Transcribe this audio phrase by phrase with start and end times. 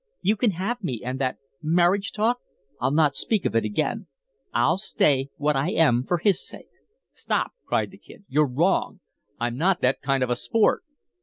[0.21, 2.39] You can have me and that marriage talk
[2.79, 4.07] I'll not speak of again.
[4.51, 6.69] I'll stay what I am for his sake."
[7.11, 8.25] "Stop!" cried the Kid.
[8.27, 9.01] "You're wrong.
[9.39, 10.81] I'm not that kind of a sport."